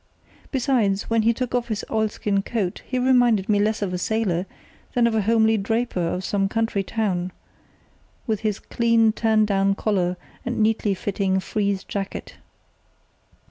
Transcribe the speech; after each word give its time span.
Besides, 0.51 1.11
when 1.11 1.21
he 1.21 1.31
took 1.31 1.53
off 1.53 1.67
his 1.67 1.85
oilskin 1.91 2.41
coat 2.41 2.81
he 2.87 2.97
reminded 2.97 3.47
me 3.47 3.59
less 3.59 3.83
of 3.83 3.93
a 3.93 3.99
sailor 3.99 4.47
than 4.95 5.05
of 5.05 5.13
a 5.13 5.21
homely 5.21 5.57
draper 5.57 6.01
of 6.07 6.23
some 6.23 6.49
country 6.49 6.81
town, 6.81 7.31
with 8.25 8.39
his 8.39 8.57
clean 8.57 9.11
turned 9.13 9.45
down 9.45 9.75
collar 9.75 10.17
and 10.43 10.57
neatly 10.57 10.95
fitting 10.95 11.39
frieze 11.39 11.83
jacket. 11.83 12.37